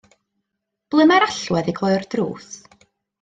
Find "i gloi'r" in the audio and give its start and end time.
1.75-2.07